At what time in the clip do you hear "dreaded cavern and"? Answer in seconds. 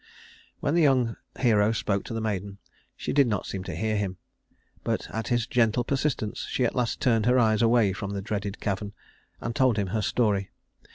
8.23-9.55